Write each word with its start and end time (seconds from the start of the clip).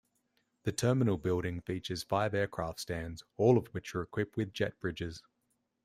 The 0.63 0.71
terminal 0.71 1.19
building 1.19 1.61
features 1.61 2.01
five 2.01 2.33
aircraft 2.33 2.79
stands, 2.79 3.23
all 3.37 3.55
of 3.55 3.67
which 3.67 3.93
are 3.93 4.01
equipped 4.01 4.35
with 4.35 4.51
jet-bridges. 4.51 5.21